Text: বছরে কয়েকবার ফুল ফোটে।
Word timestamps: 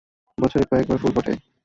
বছরে 0.37 0.63
কয়েকবার 0.69 0.97
ফুল 1.01 1.11
ফোটে। 1.15 1.33